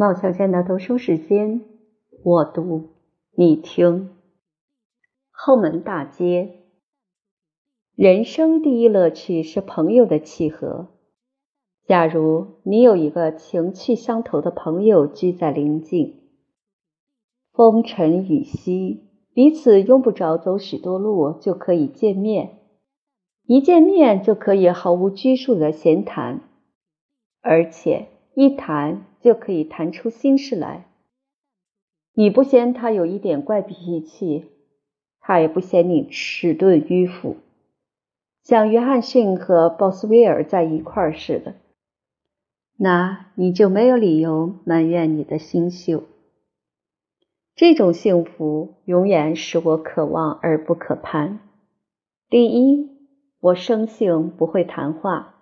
[0.00, 1.60] 冒小娟的读书时间，
[2.22, 2.90] 我读
[3.34, 4.10] 你听。
[5.32, 6.60] 后门大街，
[7.96, 10.86] 人生第一乐趣是朋友的契合。
[11.84, 16.20] 假如你有一个情趣相投的朋友居在邻近，
[17.52, 19.02] 风尘雨息，
[19.34, 22.60] 彼此用不着走许多路就可以见面，
[23.46, 26.42] 一见面就可以毫无拘束的闲谈，
[27.40, 28.06] 而且
[28.36, 29.04] 一谈。
[29.28, 30.86] 就可以谈出心事来。
[32.14, 34.46] 你不嫌他有一点怪脾气，
[35.20, 37.36] 他也不嫌你迟钝迂腐，
[38.42, 41.56] 像约翰逊和鲍斯威尔在一块儿似的，
[42.78, 46.04] 那你就没有理由埋怨你的新秀。
[47.54, 51.40] 这种幸福永远使我可望而不可攀。
[52.30, 52.88] 第一，
[53.40, 55.34] 我生性不会谈话，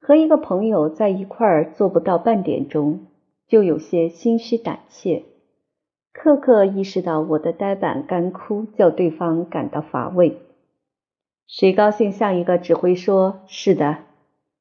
[0.00, 3.00] 和一个朋友在一块儿做不到半点钟。
[3.48, 5.24] 就有些心虚胆怯，
[6.12, 10.38] 刻刻意识到我的呆板干枯，叫对方感到乏味。
[11.46, 13.98] 谁高兴像一个只会说“是的，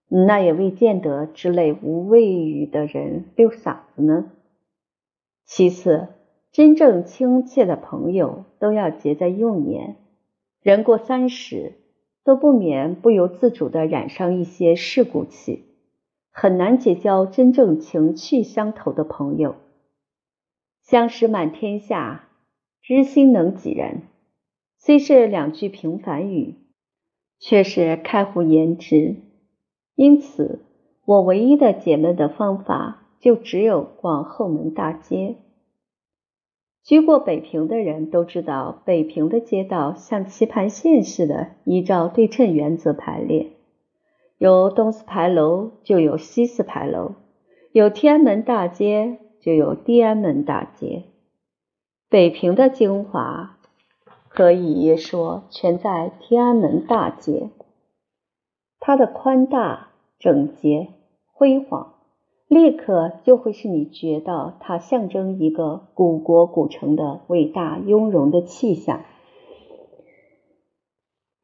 [0.08, 4.32] 那也未见得”之类无谓语的人溜嗓子呢？
[5.46, 6.10] 其次，
[6.52, 9.96] 真正亲切的朋友都要结在幼年，
[10.62, 11.74] 人过三十，
[12.24, 15.64] 都不免不由自主地染上一些世故气。
[16.38, 19.56] 很难结交真正情趣相投的朋友。
[20.82, 22.28] 相识满天下，
[22.82, 24.02] 知心能几人？
[24.78, 26.56] 虽是两句平凡语，
[27.40, 29.16] 却是开乎言之。
[29.96, 30.60] 因此，
[31.06, 35.38] 我唯一的解闷的方法，就只有逛后门大街。
[36.84, 43.55] 居过北平的人都知道，北平的街道像棋盘线似的，依照对称原则排列。
[44.38, 47.14] 有东四牌楼，就有西四牌楼；
[47.72, 51.04] 有天安门大街，就有地安门大街。
[52.10, 53.58] 北平的精华，
[54.28, 57.50] 可以说全在天安门大街。
[58.82, 59.88] 它的宽大、
[60.20, 60.90] 整洁、
[61.32, 61.94] 辉煌，
[62.50, 69.06] 立刻就会使你觉得它象征一个古国古城的伟大雍容的气象。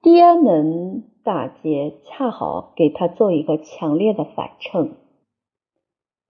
[0.01, 1.10] 地安门。
[1.23, 4.93] 大街恰好给他做一个强烈的反衬。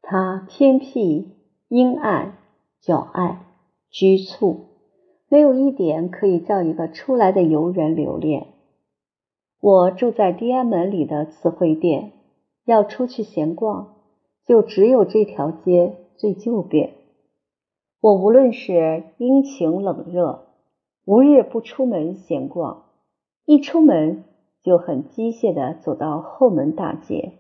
[0.02, 1.30] 它偏僻、
[1.70, 2.38] 阴暗、
[2.82, 3.46] 狭隘、
[3.90, 4.66] 拘促，
[5.30, 8.48] 没有一点可以叫一个出来的游人留恋。
[9.62, 12.12] 我住在地安门里的词汇店，
[12.66, 13.96] 要出去闲逛，
[14.46, 16.94] 就只有这条街最旧便。
[18.02, 20.48] 我无论是阴晴冷热，
[21.06, 22.86] 无日不出门闲逛，
[23.46, 24.26] 一出门。
[24.64, 27.34] 就很机械地走到后门大街，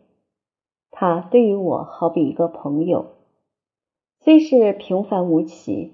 [0.89, 3.05] 他对于我好比一个朋友，
[4.19, 5.93] 虽是平凡无奇，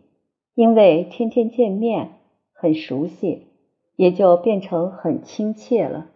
[0.55, 2.19] 因为天天见面，
[2.53, 3.47] 很熟悉，
[3.95, 6.07] 也就变成很亲切了。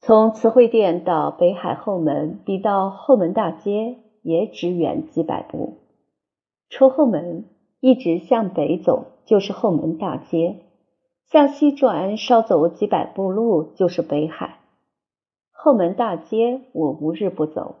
[0.00, 5.78] 从词汇店到北海后门，比到后门大街也只远几百步。
[6.68, 7.44] 出后门，
[7.80, 10.69] 一直向北走，就是后门大街。
[11.30, 14.58] 向西转，稍走几百步路就是北海。
[15.52, 17.76] 后门大街我无日不走，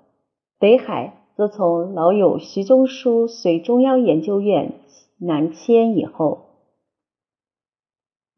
[0.60, 4.74] 北海则从老友徐宗书随中央研究院
[5.18, 6.42] 南迁以后，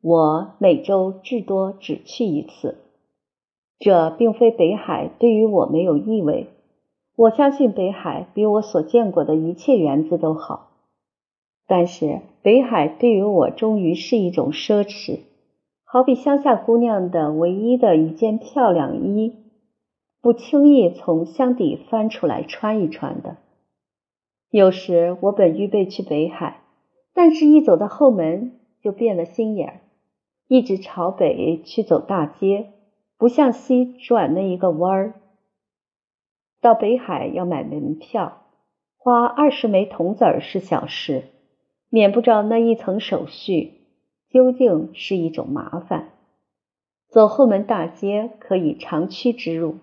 [0.01, 2.79] 我每周至多只去一次。
[3.79, 6.47] 这并非北海对于我没有意味，
[7.17, 10.72] 我相信北海比我所见过的一切园子都好。
[11.67, 15.21] 但是北海对于我终于是一种奢侈，
[15.85, 19.37] 好比乡下姑娘的唯一的一件漂亮衣，
[20.21, 23.37] 不轻易从箱底翻出来穿一穿的。
[24.51, 26.61] 有时我本预备去北海，
[27.15, 29.81] 但是一走到后门就变了心眼儿，
[30.49, 32.73] 一直朝北去走大街，
[33.17, 35.15] 不向西转那一个弯儿。
[36.61, 38.43] 到北海要买门票，
[38.97, 41.25] 花二十枚铜子儿是小事。
[41.95, 43.75] 免不着那一层手续，
[44.31, 46.09] 究竟是一种麻烦。
[47.11, 49.77] 走后门大街可以长驱直入，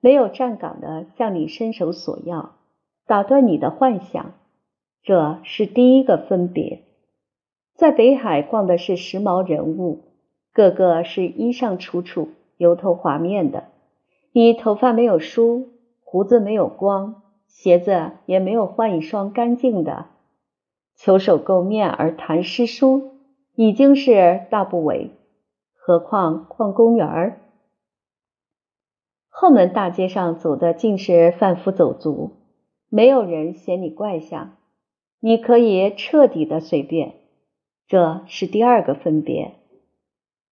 [0.00, 2.56] 没有站岗的向你伸手索要，
[3.06, 4.32] 打断你的幻想。
[5.04, 6.82] 这是第一个分别。
[7.76, 10.00] 在北海逛的是时髦人物，
[10.52, 13.68] 个个是衣裳楚楚、油头滑面的。
[14.32, 15.68] 你头发没有梳，
[16.02, 20.06] 胡子没有光，鞋子也没有换一双干净的。
[21.04, 23.18] 求手垢面而谈诗书，
[23.56, 25.10] 已经是大不为，
[25.74, 27.40] 何况逛公园儿？
[29.28, 32.30] 后门大街上走的尽是贩夫走卒，
[32.88, 34.56] 没有人嫌你怪相，
[35.20, 37.16] 你可以彻底的随便。
[37.86, 39.56] 这是第二个分别。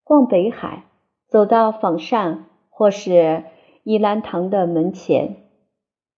[0.05, 0.85] 逛北海，
[1.29, 3.45] 走到仿膳或是
[3.85, 5.37] 依兰堂的门前，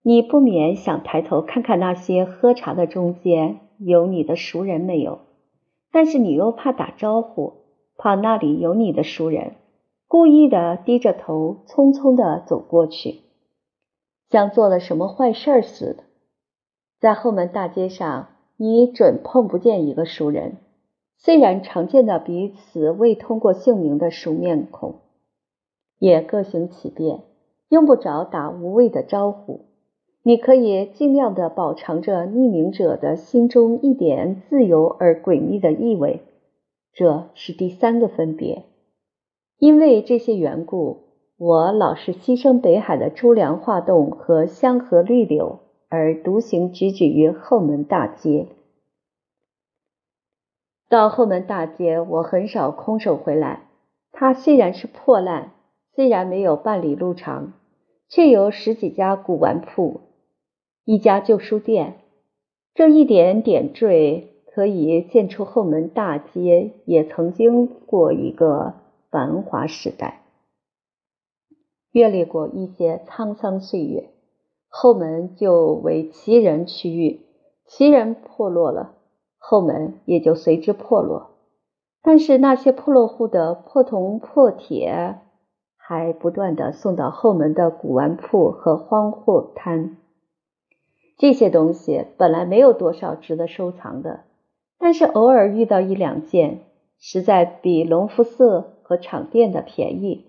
[0.02, 5.20] 你不免想抬头看看那些喝茶的中间有你的熟人没有，
[5.92, 7.54] 但是你又怕打招呼，
[7.96, 9.56] 怕那里有你的熟人，
[10.08, 13.20] 故意的低着头匆匆的走过去，
[14.30, 16.04] 像做了什么坏事似的。
[16.98, 20.56] 在后门大街上，你准碰不见一个熟人。
[21.16, 24.96] 虽然常见的彼此未通过姓名的熟面孔，
[25.98, 27.20] 也各行其便，
[27.68, 29.66] 用不着打无谓的招呼。
[30.26, 36.22] 你可以尽量的保藏着匿名者的心中一点自由而诡秘的意味。
[36.94, 38.62] 这是第三个分别。
[39.58, 41.02] 因为这些缘故，
[41.36, 45.60] 我老是牺牲北海的朱梁画栋和香河绿柳，
[45.90, 48.46] 而独行踽踽于后门大街。
[50.88, 53.64] 到后门大街，我很少空手回来。
[54.10, 55.52] 它虽然是破烂，
[55.94, 57.52] 虽然没有半里路长，
[58.08, 60.00] 却有十几家古玩铺，
[60.84, 62.00] 一家旧书店。
[62.74, 68.74] 这一点点缀，可以见出后门大街也曾经过一个
[69.10, 70.22] 繁华时代，
[71.92, 74.10] 阅历过一些沧桑岁月。
[74.68, 77.20] 后门就为旗人区域，
[77.64, 78.94] 旗人破落了。
[79.38, 81.30] 后门也就随之破落，
[82.02, 85.20] 但是那些破落户的破铜破铁
[85.76, 89.98] 还不断的送到后门的古玩铺和荒货摊。
[91.16, 94.20] 这些东西本来没有多少值得收藏的，
[94.78, 96.60] 但是偶尔遇到一两件，
[96.98, 100.24] 实在比隆福寺和场店的便宜。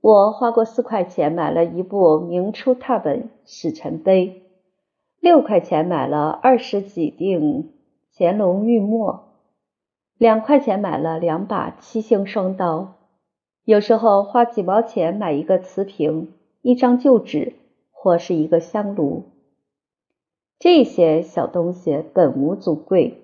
[0.00, 4.42] 我花过四块钱买了一部明初拓本史臣碑，
[5.20, 7.72] 六块钱买了二十几锭。
[8.18, 9.24] 乾隆玉墨，
[10.16, 12.94] 两块钱买了两把七星双刀。
[13.66, 16.32] 有时候花几毛钱买一个瓷瓶、
[16.62, 17.52] 一张旧纸
[17.92, 19.24] 或是一个香炉。
[20.58, 23.22] 这些小东西本无足贵，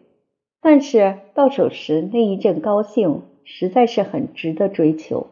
[0.60, 5.28] 但是到手时那一阵高兴，实在是很值得追求。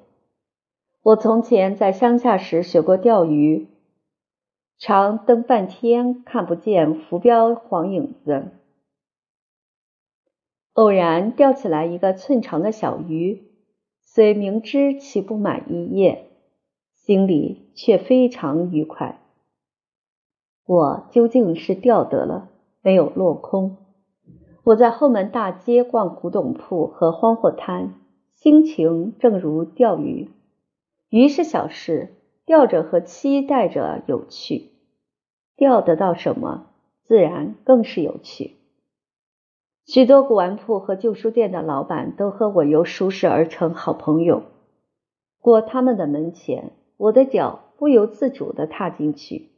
[1.03, 3.69] 我从前在乡下时学过钓鱼，
[4.79, 8.53] 常登半天看不见浮标黄影子。
[10.73, 13.43] 偶然钓起来一个寸长的小鱼，
[14.01, 16.31] 虽明知其不满一夜，
[16.95, 19.20] 心里却非常愉快。
[20.73, 22.49] 我究竟是钓得了，
[22.81, 23.79] 没有落空。
[24.63, 27.95] 我在后门大街逛古董铺和荒货摊，
[28.37, 30.31] 心情正如钓鱼。
[31.09, 32.15] 鱼是小事，
[32.47, 34.71] 钓着和期待着有趣。
[35.57, 36.67] 钓得到什么，
[37.03, 38.55] 自然更是有趣。
[39.87, 44.45] 许多古玩铺和旧书店的老板都和我由熟识而成好朋友。
[45.41, 49.50] 过他们的门前，我的脚不由自主地踏进去。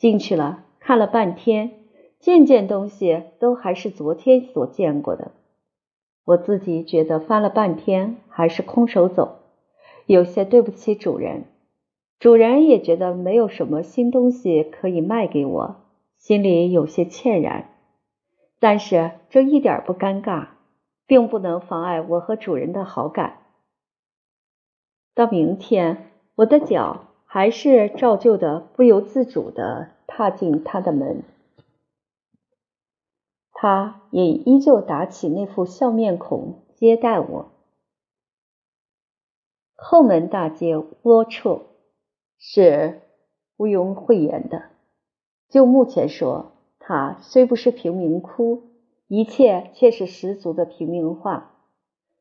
[0.00, 1.72] 进去了，看了半天，
[2.20, 5.32] 件件东西都还是昨天所见过的。
[6.24, 9.40] 我自己觉得翻了半天还是空手走，
[10.06, 11.44] 有些对不起主人。
[12.18, 15.76] 主人也觉得没有什么新东西可以卖给我，
[16.16, 17.68] 心里有些歉然。
[18.58, 20.46] 但是这一点不尴尬，
[21.06, 23.42] 并不能妨碍我和主人的好感。
[25.14, 31.22] 到明天，我的脚还是照旧的不由自主的踏进他的门，
[33.52, 37.52] 他也依旧打起那副笑面孔接待我。
[39.76, 41.60] 后门大街龌龊，
[42.36, 43.00] 是
[43.58, 44.64] 毋庸讳言的。
[45.48, 46.50] 就目前说。
[46.80, 48.64] 它虽不是贫民窟，
[49.06, 51.52] 一切却是十足的平民化。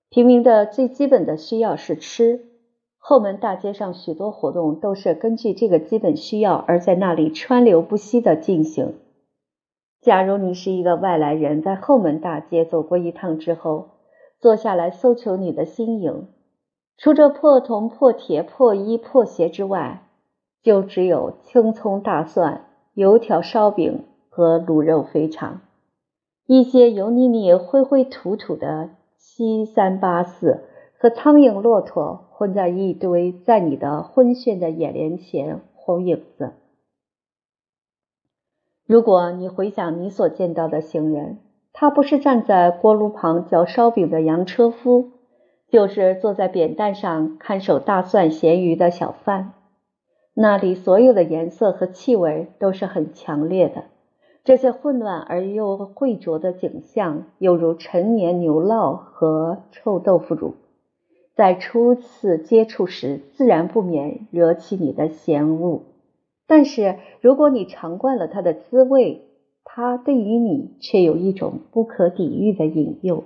[0.10, 2.49] 平民的最基本的需要是吃。
[3.10, 9.00] 后门大街上许多活动都是根据这个基本需要而在那里川流不息的进行。
[10.00, 13.88] 假如你是一个外来人，在后门大街走过一趟之后，
[14.40, 16.28] 坐下来搜求你的心影，
[17.00, 20.04] 除这破铜、破铁、破衣、破鞋之外，
[20.62, 24.04] 就只有青葱、大蒜、油条、烧饼。
[24.30, 25.62] 和卤肉肥肠，
[26.46, 30.66] 一些油腻腻、灰灰土土的七三八四
[31.02, 36.52] 和苍蝇、骆驼混在一堆，在你的昏眩的眼帘前晃影子。
[38.86, 41.38] 如果你回想你所见到的行人，
[41.72, 45.12] 他不是站在锅炉旁嚼烧饼的洋车夫，
[45.70, 49.54] 就是坐在扁担上看守大蒜、咸鱼的小贩。
[50.34, 53.86] 那里所有的颜色和气味都是很强烈的。
[54.44, 60.56] 这些混乱而又浑浊的景象，犹如陈年牛酪和臭豆腐乳，
[61.40, 65.84] 在初次接触时，自然不免惹起你的嫌恶。
[66.46, 69.26] 但是，如果你尝惯了它的滋味，
[69.64, 73.24] 它对于你却有一种不可抵御的引诱。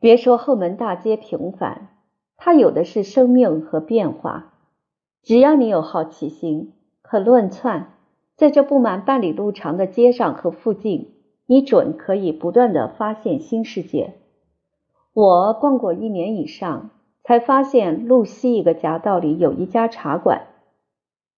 [0.00, 1.90] 别说后门大街平凡，
[2.36, 4.52] 它有的是生命和变化。
[5.22, 6.72] 只要你有好奇心。
[7.04, 7.92] 很乱窜，
[8.34, 11.12] 在这布满半里路长的街上和附近，
[11.46, 14.14] 你准可以不断的发现新世界。
[15.14, 16.90] 我逛过一年以上，
[17.22, 20.46] 才发现路西一个夹道里有一家茶馆，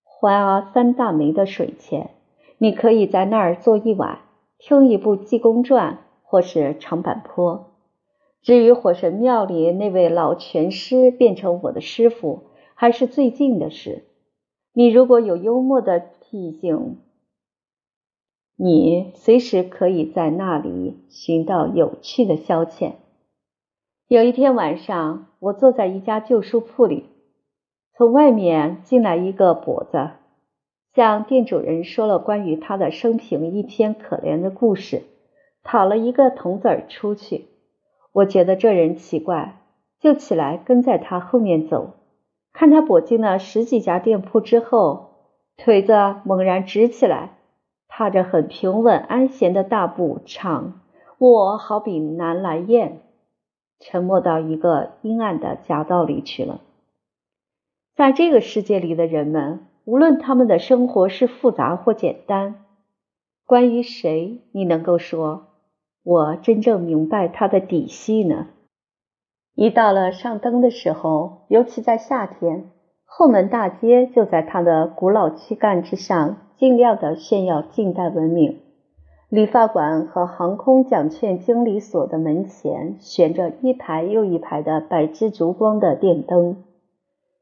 [0.04, 2.10] 花三大枚的水钱，
[2.58, 4.20] 你可以在那儿坐一晚，
[4.58, 7.72] 听一部济公传或是长坂坡。
[8.42, 14.04] 至于火神庙里那位老拳师变成我的师傅，还是最近的事。
[14.72, 16.98] 你如果有幽默的癖性，
[18.54, 22.92] 你随时可以在那里寻到有趣的消遣。
[24.06, 27.06] 有一天晚上，我坐在一家旧书铺里，
[27.96, 30.10] 从外面进来一个跛子，
[30.94, 35.04] 向店主人说了关于他的生平一篇可怜的故事，
[35.62, 37.46] 讨了一个铜子儿出去。
[38.12, 39.62] 我觉得这人奇怪，
[39.98, 41.94] 就起来跟在他后面走。
[42.52, 45.12] 看他跛进了十几家店铺之后，
[45.56, 45.94] 腿子
[46.24, 47.38] 猛然直起来，
[47.88, 50.82] 踏着很平稳安闲的大步唱
[51.16, 53.00] ：“我好比南来雁。”
[53.86, 56.62] 沉默到一个阴暗的夹道里去了。
[57.94, 62.64] 在这个世界里的人们，无论他们的生活是复杂或简单，
[63.44, 65.48] 关于谁你能够说，
[66.02, 68.46] 我真正明白他的底细呢？
[69.54, 72.70] 一到了上灯的时候，尤其在夏天，
[73.04, 78.63] 后门大街就在它的古老躯干之上，尽量的炫耀近代文明。
[79.34, 86.62] 理发馆和航空奖券经理所的门前悬着一排又一排的百枝烛光的电灯，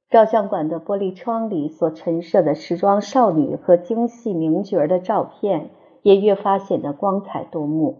[0.09, 5.69] 照相馆的玻璃窗里所陈设的时装少女和精细名角的照片，
[6.01, 7.99] 也越发显得光彩夺目。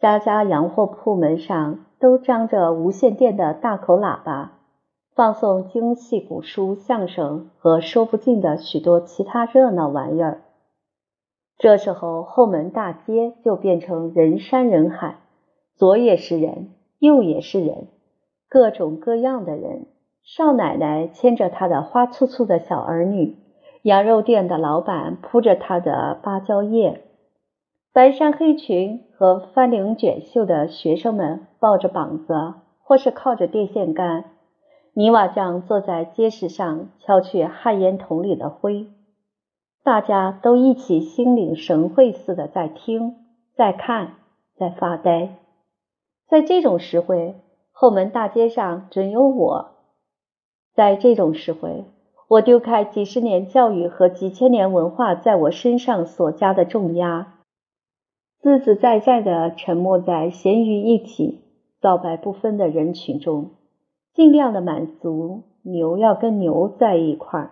[0.00, 1.80] 家家洋货铺门上。
[1.98, 4.58] 都张着无线电的大口喇叭，
[5.14, 10.42] 放送京戏、古书、相声和说不尽的许多其他热闹玩意儿。
[11.58, 15.18] 这时候，后门大街就变成人山人海，
[15.76, 17.88] 左也是人，右也是人，
[18.48, 19.86] 各种各样的人。
[20.24, 23.36] 少奶奶牵着她的花簇簇的小儿女，
[23.82, 27.02] 羊肉店的老板铺着他的芭蕉叶。
[27.92, 34.24] 白衫黑裙和翻领卷袖的学生们抱着膀子，或是靠着电线杆。
[34.94, 38.86] 泥瓦匠坐在街石上敲去旱烟筒里的灰。
[39.84, 43.16] 大家都一起心领神会似的在听、
[43.56, 44.14] 在看、
[44.56, 45.38] 在发呆。
[46.28, 47.34] 在这种时会，
[47.72, 49.72] 后门大街上准有我。
[50.74, 51.84] 在这种时会，
[52.28, 57.34] 我丢开几十年教育和几千年文化在我身上所加的重压。
[58.40, 61.42] 自自在在地沉没在咸鱼一体、
[61.80, 63.50] 皂白不分的人群中，
[64.14, 67.50] 尽量的满足牛要跟牛在一块儿，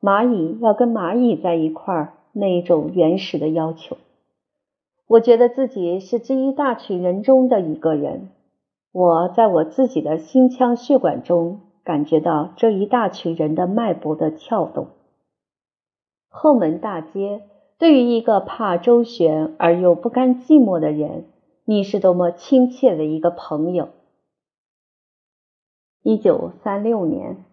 [0.00, 3.96] 蚂蚁要跟蚂蚁在一块儿那一种原始的要求。
[5.06, 8.30] 我觉得自己是这一大群人中的一个人，
[8.92, 14.88] 我在我自己的心腔血管中感觉到这一大群人的脉搏的跳动。
[16.28, 17.42] 后门大街。
[17.78, 21.26] 对于一个怕周旋而又不甘寂寞的人，
[21.66, 23.90] 你是多么亲切的一个朋友。
[26.02, 27.44] 一九三六年。